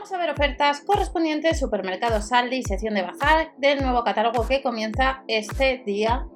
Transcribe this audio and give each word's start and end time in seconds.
Vamos 0.00 0.14
a 0.14 0.16
ver 0.16 0.30
ofertas 0.30 0.80
correspondientes 0.80 1.58
supermercados 1.58 2.28
Saldi, 2.28 2.62
sección 2.62 2.94
de 2.94 3.02
bajar 3.02 3.52
del 3.58 3.82
nuevo 3.82 4.02
catálogo 4.02 4.48
que 4.48 4.62
comienza 4.62 5.22
este 5.28 5.82
día 5.84 6.26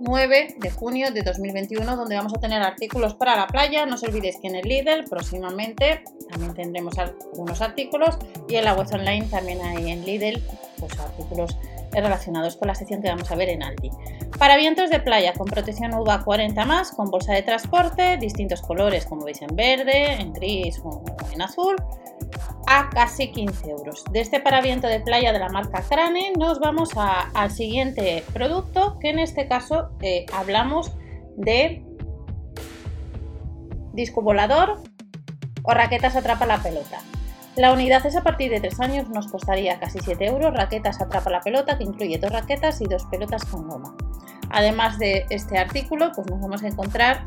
9 0.00 0.56
de 0.58 0.70
junio 0.70 1.10
de 1.10 1.22
2021 1.22 1.96
donde 1.96 2.14
vamos 2.14 2.34
a 2.34 2.40
tener 2.40 2.60
artículos 2.60 3.14
para 3.14 3.36
la 3.36 3.46
playa. 3.46 3.86
No 3.86 3.94
os 3.94 4.02
olvidéis 4.02 4.36
que 4.36 4.48
en 4.48 4.56
el 4.56 4.68
Lidl 4.68 5.04
próximamente 5.08 6.04
también 6.28 6.52
tendremos 6.52 6.98
algunos 6.98 7.62
artículos 7.62 8.18
y 8.50 8.56
en 8.56 8.66
la 8.66 8.74
web 8.74 8.86
online 8.92 9.28
también 9.30 9.62
hay 9.62 9.90
en 9.90 10.04
Lidl 10.04 10.42
pues, 10.78 10.92
artículos 11.00 11.56
relacionados 11.90 12.56
con 12.56 12.68
la 12.68 12.74
sección 12.74 13.00
que 13.00 13.08
vamos 13.08 13.30
a 13.30 13.34
ver 13.34 13.48
en 13.48 13.62
Aldi. 13.62 13.92
Para 14.38 14.58
vientos 14.58 14.90
de 14.90 15.00
playa 15.00 15.32
con 15.32 15.46
protección 15.46 15.94
UVA 15.94 16.22
40 16.22 16.66
más, 16.66 16.92
con 16.92 17.10
bolsa 17.10 17.32
de 17.32 17.40
transporte, 17.40 18.18
distintos 18.18 18.60
colores 18.60 19.06
como 19.06 19.24
veis 19.24 19.40
en 19.40 19.56
verde, 19.56 20.12
en 20.20 20.34
gris 20.34 20.82
o 20.84 21.02
en 21.32 21.40
azul, 21.40 21.76
a 22.66 22.90
casi 22.90 23.30
15 23.30 23.70
euros. 23.70 24.04
De 24.10 24.20
este 24.20 24.40
paraviento 24.40 24.86
de 24.86 25.00
playa 25.00 25.32
de 25.32 25.38
la 25.38 25.48
marca 25.48 25.82
Crane 25.88 26.32
nos 26.38 26.60
vamos 26.60 26.90
al 26.96 27.50
siguiente 27.50 28.24
producto 28.32 28.98
que 29.00 29.10
en 29.10 29.18
este 29.18 29.48
caso 29.48 29.90
eh, 30.00 30.26
hablamos 30.32 30.92
de 31.36 31.84
disco 33.92 34.22
volador 34.22 34.82
o 35.62 35.72
raquetas 35.72 36.16
atrapa 36.16 36.46
la 36.46 36.62
pelota. 36.62 36.98
La 37.56 37.72
unidad 37.72 38.04
es 38.04 38.16
a 38.16 38.22
partir 38.22 38.50
de 38.50 38.60
3 38.60 38.80
años, 38.80 39.08
nos 39.08 39.28
costaría 39.28 39.78
casi 39.78 40.00
7 40.00 40.26
euros. 40.26 40.52
Raquetas 40.52 41.00
atrapa 41.00 41.30
la 41.30 41.40
pelota, 41.40 41.78
que 41.78 41.84
incluye 41.84 42.18
dos 42.18 42.32
raquetas 42.32 42.80
y 42.80 42.86
dos 42.86 43.04
pelotas 43.06 43.44
con 43.44 43.68
goma. 43.68 43.94
Además 44.50 44.98
de 44.98 45.24
este 45.30 45.56
artículo, 45.58 46.10
pues 46.14 46.28
nos 46.28 46.40
vamos 46.40 46.64
a 46.64 46.66
encontrar 46.66 47.24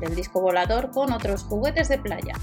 del 0.00 0.16
disco 0.16 0.40
volador 0.40 0.90
con 0.90 1.12
otros 1.12 1.44
juguetes 1.44 1.88
de 1.88 1.98
playa 1.98 2.34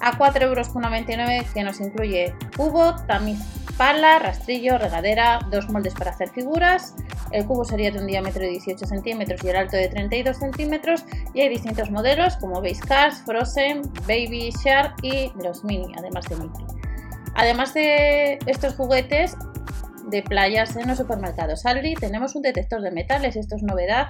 a 0.00 0.16
4,99 0.18 0.42
euros 0.42 1.50
que 1.52 1.62
nos 1.62 1.80
incluye 1.80 2.34
cubo, 2.56 2.94
tamiz 3.06 3.38
pala, 3.76 4.18
rastrillo, 4.18 4.76
regadera, 4.76 5.38
dos 5.50 5.70
moldes 5.70 5.94
para 5.94 6.10
hacer 6.10 6.28
figuras. 6.30 6.94
El 7.30 7.46
cubo 7.46 7.64
sería 7.64 7.90
de 7.90 8.00
un 8.00 8.06
diámetro 8.06 8.42
de 8.42 8.50
18 8.50 8.86
centímetros 8.86 9.42
y 9.44 9.48
el 9.48 9.56
alto 9.56 9.76
de 9.76 9.88
32 9.88 10.36
centímetros 10.36 11.04
y 11.32 11.42
hay 11.42 11.48
distintos 11.48 11.90
modelos 11.90 12.36
como 12.36 12.60
veis 12.60 12.80
Cars, 12.80 13.22
Frozen, 13.24 13.82
Baby 14.06 14.50
Shark 14.64 14.96
y 15.02 15.32
los 15.42 15.64
Mini, 15.64 15.94
además 15.96 16.26
de 16.28 16.36
Mickey. 16.36 16.66
Además 17.34 17.72
de 17.72 18.38
estos 18.46 18.74
juguetes, 18.74 19.36
de 20.10 20.22
playas 20.22 20.74
en 20.76 20.88
los 20.88 20.98
supermercados 20.98 21.66
Aldi 21.66 21.94
tenemos 21.94 22.34
un 22.34 22.42
detector 22.42 22.80
de 22.80 22.90
metales, 22.90 23.36
esto 23.36 23.56
es 23.56 23.62
novedad. 23.62 24.08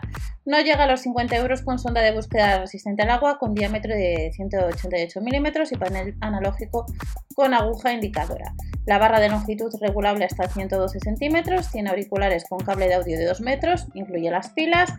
No 0.48 0.58
llega 0.62 0.84
a 0.84 0.86
los 0.86 1.00
50 1.02 1.36
euros 1.36 1.60
con 1.60 1.78
sonda 1.78 2.00
de 2.00 2.10
búsqueda 2.10 2.60
resistente 2.60 3.02
al 3.02 3.10
agua 3.10 3.36
con 3.36 3.54
diámetro 3.54 3.94
de 3.94 4.32
188 4.34 5.20
milímetros 5.20 5.72
y 5.72 5.76
panel 5.76 6.16
analógico 6.22 6.86
con 7.34 7.52
aguja 7.52 7.92
indicadora. 7.92 8.54
La 8.86 8.96
barra 8.96 9.20
de 9.20 9.28
longitud 9.28 9.70
regulable 9.78 10.24
hasta 10.24 10.48
112 10.48 11.00
centímetros, 11.00 11.70
tiene 11.70 11.90
auriculares 11.90 12.46
con 12.48 12.60
cable 12.60 12.88
de 12.88 12.94
audio 12.94 13.18
de 13.18 13.26
2 13.26 13.42
metros, 13.42 13.88
incluye 13.92 14.30
las 14.30 14.48
pilas 14.48 14.90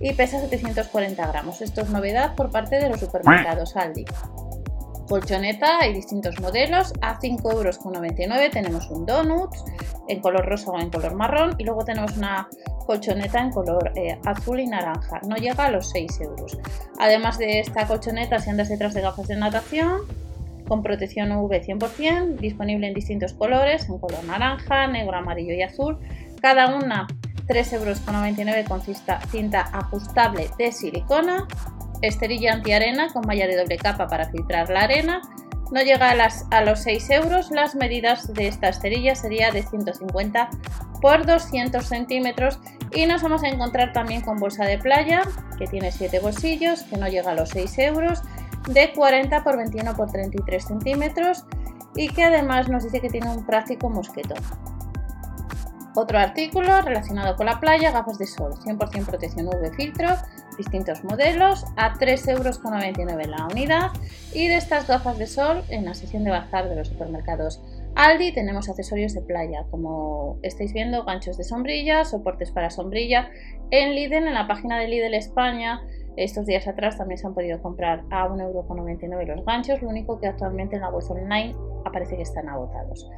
y 0.00 0.14
pesa 0.14 0.40
740 0.40 1.24
gramos. 1.28 1.62
Esto 1.62 1.82
es 1.82 1.90
novedad 1.90 2.34
por 2.34 2.50
parte 2.50 2.80
de 2.80 2.88
los 2.88 2.98
supermercados 2.98 3.76
Aldi 3.76 4.04
colchoneta, 5.08 5.78
hay 5.80 5.94
distintos 5.94 6.38
modelos, 6.38 6.92
a 7.00 7.18
5,99 7.18 8.20
euros 8.20 8.50
tenemos 8.50 8.90
un 8.90 9.06
donut 9.06 9.54
en 10.06 10.20
color 10.20 10.44
rosa 10.44 10.70
o 10.70 10.78
en 10.78 10.90
color 10.90 11.14
marrón 11.14 11.54
y 11.56 11.64
luego 11.64 11.82
tenemos 11.84 12.14
una 12.18 12.46
colchoneta 12.88 13.38
en 13.42 13.50
color 13.50 13.92
eh, 13.96 14.18
azul 14.24 14.60
y 14.60 14.66
naranja, 14.66 15.20
no 15.28 15.36
llega 15.36 15.66
a 15.66 15.70
los 15.70 15.90
6 15.90 16.22
euros. 16.22 16.56
Además 16.98 17.36
de 17.36 17.60
esta 17.60 17.86
colchoneta, 17.86 18.38
si 18.38 18.48
andas 18.48 18.70
detrás 18.70 18.94
de 18.94 19.02
gafas 19.02 19.28
de 19.28 19.36
natación, 19.36 20.00
con 20.66 20.82
protección 20.82 21.30
UV 21.32 21.52
100%, 21.52 22.36
disponible 22.36 22.88
en 22.88 22.94
distintos 22.94 23.34
colores, 23.34 23.86
en 23.90 23.98
color 23.98 24.24
naranja, 24.24 24.86
negro, 24.86 25.18
amarillo 25.18 25.52
y 25.52 25.60
azul, 25.60 25.98
cada 26.40 26.74
una 26.74 27.06
3,99 27.46 27.74
euros 27.74 28.68
con 28.68 29.30
cinta 29.30 29.60
ajustable 29.72 30.48
de 30.58 30.72
silicona 30.72 31.46
esterilla 32.00 32.54
antiarena 32.54 33.12
con 33.12 33.26
malla 33.26 33.46
de 33.46 33.56
doble 33.56 33.76
capa 33.76 34.08
para 34.08 34.30
filtrar 34.30 34.70
la 34.70 34.82
arena. 34.82 35.20
No 35.70 35.82
llega 35.82 36.10
a, 36.10 36.14
las, 36.14 36.46
a 36.50 36.62
los 36.62 36.80
6 36.80 37.10
euros. 37.10 37.50
Las 37.50 37.74
medidas 37.74 38.32
de 38.32 38.48
esta 38.48 38.68
esterilla 38.68 39.14
sería 39.14 39.50
de 39.50 39.62
150 39.62 40.48
por 41.00 41.26
200 41.26 41.84
centímetros. 41.84 42.58
Y 42.92 43.06
nos 43.06 43.22
vamos 43.22 43.42
a 43.42 43.48
encontrar 43.48 43.92
también 43.92 44.22
con 44.22 44.38
bolsa 44.38 44.64
de 44.64 44.78
playa, 44.78 45.22
que 45.58 45.66
tiene 45.66 45.92
7 45.92 46.20
bolsillos, 46.20 46.82
que 46.84 46.96
no 46.96 47.08
llega 47.08 47.32
a 47.32 47.34
los 47.34 47.50
6 47.50 47.78
euros, 47.78 48.22
de 48.68 48.92
40 48.92 49.44
por 49.44 49.56
21 49.56 49.94
por 49.94 50.10
33 50.10 50.64
centímetros 50.64 51.44
y 51.94 52.08
que 52.08 52.24
además 52.24 52.68
nos 52.68 52.84
dice 52.84 53.00
que 53.00 53.08
tiene 53.08 53.30
un 53.30 53.44
práctico 53.44 53.88
mosquetón. 53.88 54.38
Otro 55.94 56.18
artículo 56.18 56.80
relacionado 56.82 57.34
con 57.34 57.46
la 57.46 57.58
playa, 57.58 57.90
gafas 57.90 58.18
de 58.18 58.26
sol, 58.26 58.52
100% 58.64 59.06
protección 59.06 59.48
UV 59.48 59.74
filtro, 59.74 60.08
distintos 60.56 61.02
modelos, 61.02 61.64
a 61.76 61.94
3,99 61.94 62.30
euros 62.30 62.60
la 63.26 63.46
unidad. 63.46 63.90
Y 64.32 64.46
de 64.46 64.56
estas 64.56 64.86
gafas 64.86 65.18
de 65.18 65.26
sol, 65.26 65.64
en 65.70 65.84
la 65.86 65.94
sección 65.94 66.22
de 66.22 66.30
bazar 66.30 66.68
de 66.68 66.76
los 66.76 66.88
supermercados 66.88 67.60
Aldi, 67.94 68.32
tenemos 68.32 68.68
accesorios 68.68 69.14
de 69.14 69.22
playa, 69.22 69.66
como 69.70 70.38
estáis 70.42 70.72
viendo, 70.72 71.04
ganchos 71.04 71.36
de 71.36 71.44
sombrilla, 71.44 72.04
soportes 72.04 72.52
para 72.52 72.70
sombrilla. 72.70 73.30
En 73.70 73.94
Lidl, 73.94 74.26
en 74.28 74.34
la 74.34 74.46
página 74.46 74.78
de 74.78 74.88
Lidl 74.88 75.14
España, 75.14 75.80
estos 76.16 76.46
días 76.46 76.66
atrás 76.66 76.96
también 76.96 77.18
se 77.18 77.26
han 77.26 77.34
podido 77.34 77.60
comprar 77.62 78.04
a 78.10 78.28
1,99€ 78.28 79.26
los 79.26 79.44
ganchos, 79.44 79.82
lo 79.82 79.88
único 79.88 80.18
que 80.18 80.26
actualmente 80.26 80.76
en 80.76 80.82
la 80.82 80.90
web 80.90 81.04
online 81.10 81.54
aparece 81.84 82.16
que 82.16 82.22
están 82.22 82.48
agotados. 82.48 83.08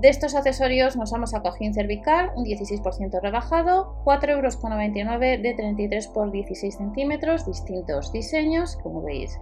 De 0.00 0.08
estos 0.08 0.34
accesorios 0.34 0.96
nos 0.96 1.12
vamos 1.12 1.32
a 1.32 1.42
cojín 1.42 1.74
cervical, 1.74 2.32
un 2.34 2.44
16% 2.44 3.20
rebajado, 3.20 4.02
4,99 4.04 4.30
euros 4.30 4.60
de 5.42 5.54
33 5.56 6.08
por 6.08 6.32
16 6.32 6.74
centímetros, 6.74 7.46
distintos 7.46 8.12
diseños, 8.12 8.76
como 8.82 9.02
veis, 9.02 9.38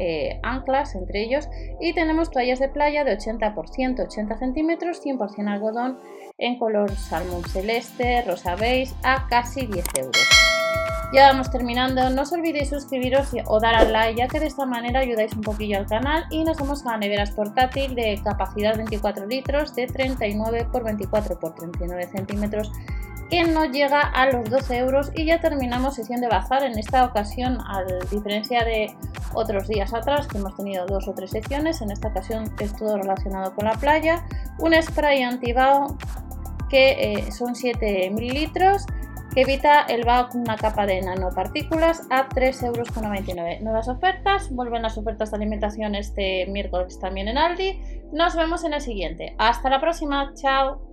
eh, 0.00 0.40
anclas 0.42 0.94
entre 0.94 1.22
ellos, 1.22 1.48
y 1.80 1.92
tenemos 1.92 2.30
toallas 2.30 2.58
de 2.58 2.68
playa 2.68 3.04
de 3.04 3.12
80 3.12 3.54
por 3.54 3.68
180 3.68 4.38
centímetros, 4.38 5.04
100% 5.04 5.48
algodón 5.48 5.98
en 6.38 6.58
color 6.58 6.90
salmón 6.92 7.44
celeste, 7.44 8.22
rosa 8.22 8.56
beige, 8.56 8.94
a 9.02 9.28
casi 9.28 9.66
10 9.66 9.84
euros. 9.98 10.40
Ya 11.12 11.26
vamos 11.26 11.50
terminando, 11.50 12.08
no 12.10 12.22
os 12.22 12.32
olvidéis 12.32 12.68
suscribiros 12.68 13.34
o 13.46 13.58
dar 13.58 13.74
al 13.74 13.92
like 13.92 14.20
ya 14.20 14.28
que 14.28 14.38
de 14.38 14.46
esta 14.46 14.64
manera 14.64 15.00
ayudáis 15.00 15.32
un 15.32 15.42
poquillo 15.42 15.76
al 15.76 15.86
canal 15.86 16.24
y 16.30 16.44
nos 16.44 16.56
vamos 16.56 16.86
a 16.86 16.96
neveras 16.98 17.32
portátil 17.32 17.96
de 17.96 18.20
capacidad 18.22 18.76
24 18.76 19.26
litros 19.26 19.74
de 19.74 19.88
39 19.88 20.60
x 20.60 20.84
24 20.84 21.34
x 21.34 21.54
39 21.56 22.06
centímetros 22.06 22.70
que 23.30 23.44
no 23.44 23.64
llega 23.64 24.00
a 24.00 24.26
los 24.26 24.50
12 24.50 24.76
euros 24.76 25.12
y 25.14 25.24
ya 25.24 25.40
terminamos 25.40 25.94
sesión 25.94 26.20
de 26.20 26.28
bazar 26.28 26.64
en 26.64 26.78
esta 26.78 27.04
ocasión 27.04 27.58
a 27.60 27.84
diferencia 28.10 28.64
de 28.64 28.94
otros 29.32 29.68
días 29.68 29.94
atrás 29.94 30.26
que 30.26 30.38
hemos 30.38 30.56
tenido 30.56 30.84
dos 30.86 31.06
o 31.06 31.14
tres 31.14 31.30
secciones 31.30 31.80
en 31.80 31.92
esta 31.92 32.08
ocasión 32.08 32.52
es 32.58 32.76
todo 32.76 32.96
relacionado 32.96 33.54
con 33.54 33.66
la 33.66 33.74
playa 33.74 34.24
un 34.58 34.74
spray 34.82 35.22
antibao 35.22 35.96
que 36.68 36.90
eh, 36.90 37.32
son 37.32 37.54
7 37.54 38.10
mililitros 38.10 38.84
que 39.34 39.42
evita 39.42 39.82
el 39.82 40.04
vaho 40.04 40.28
con 40.28 40.40
una 40.40 40.56
capa 40.56 40.86
de 40.86 41.00
nanopartículas 41.02 42.02
a 42.10 42.28
3,99 42.28 42.66
euros. 42.66 43.62
Nuevas 43.62 43.88
ofertas, 43.88 44.50
vuelven 44.50 44.82
las 44.82 44.98
ofertas 44.98 45.30
de 45.30 45.36
alimentación 45.36 45.94
este 45.94 46.46
miércoles 46.46 46.98
también 46.98 47.28
en 47.28 47.38
Aldi. 47.38 47.80
Nos 48.12 48.34
vemos 48.34 48.64
en 48.64 48.74
el 48.74 48.80
siguiente. 48.80 49.34
Hasta 49.38 49.70
la 49.70 49.80
próxima, 49.80 50.32
chao. 50.34 50.89